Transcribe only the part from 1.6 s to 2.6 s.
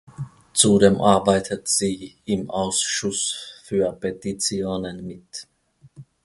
sie im